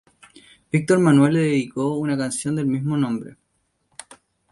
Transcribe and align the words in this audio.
Víctor 0.71 0.97
Manuel 0.97 1.33
le 1.35 1.41
dedicó 1.41 1.93
una 1.97 2.17
canción 2.17 2.55
de 2.55 2.65
mismo 2.65 2.97
nombre. 2.97 3.37